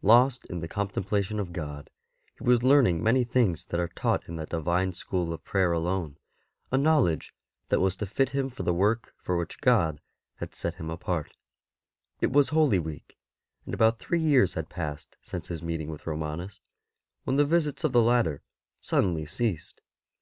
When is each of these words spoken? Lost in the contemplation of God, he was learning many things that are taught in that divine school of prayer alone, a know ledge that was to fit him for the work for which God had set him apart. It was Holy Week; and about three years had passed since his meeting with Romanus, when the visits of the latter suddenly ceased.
Lost 0.00 0.46
in 0.46 0.60
the 0.60 0.66
contemplation 0.66 1.38
of 1.38 1.52
God, 1.52 1.90
he 2.38 2.42
was 2.42 2.62
learning 2.62 3.02
many 3.02 3.22
things 3.22 3.66
that 3.66 3.78
are 3.78 3.88
taught 3.88 4.26
in 4.26 4.36
that 4.36 4.48
divine 4.48 4.94
school 4.94 5.30
of 5.30 5.44
prayer 5.44 5.72
alone, 5.72 6.16
a 6.72 6.78
know 6.78 7.02
ledge 7.02 7.34
that 7.68 7.80
was 7.80 7.94
to 7.96 8.06
fit 8.06 8.30
him 8.30 8.48
for 8.48 8.62
the 8.62 8.72
work 8.72 9.12
for 9.18 9.36
which 9.36 9.60
God 9.60 10.00
had 10.36 10.54
set 10.54 10.76
him 10.76 10.88
apart. 10.88 11.36
It 12.22 12.32
was 12.32 12.48
Holy 12.48 12.78
Week; 12.78 13.18
and 13.66 13.74
about 13.74 13.98
three 13.98 14.22
years 14.22 14.54
had 14.54 14.70
passed 14.70 15.18
since 15.20 15.48
his 15.48 15.62
meeting 15.62 15.90
with 15.90 16.06
Romanus, 16.06 16.60
when 17.24 17.36
the 17.36 17.44
visits 17.44 17.84
of 17.84 17.92
the 17.92 18.00
latter 18.00 18.40
suddenly 18.80 19.26
ceased. 19.26 19.82